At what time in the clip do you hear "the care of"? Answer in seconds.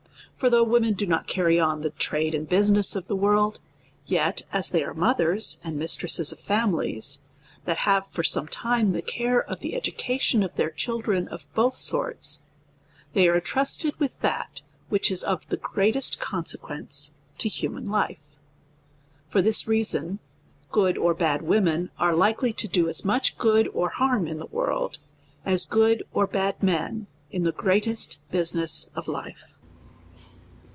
8.93-9.59